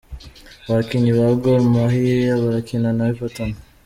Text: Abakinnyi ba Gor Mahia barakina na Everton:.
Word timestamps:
Abakinnyi 0.67 1.11
ba 1.17 1.27
Gor 1.41 1.61
Mahia 1.73 2.33
barakina 2.43 2.89
na 2.97 3.03
Everton:. 3.11 3.51